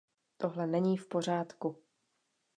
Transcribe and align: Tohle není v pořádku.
Tohle 0.37 0.67
není 0.67 0.97
v 0.97 1.07
pořádku. 1.07 1.83